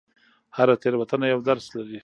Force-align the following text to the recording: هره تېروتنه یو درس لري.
هره 0.57 0.75
تېروتنه 0.81 1.25
یو 1.33 1.39
درس 1.49 1.65
لري. 1.77 1.99